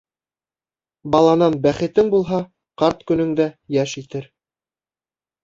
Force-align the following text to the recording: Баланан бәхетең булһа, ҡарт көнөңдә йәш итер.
Баланан 1.15 1.57
бәхетең 1.65 2.09
булһа, 2.15 2.39
ҡарт 2.85 3.05
көнөңдә 3.13 3.49
йәш 3.79 3.95
итер. 4.03 4.29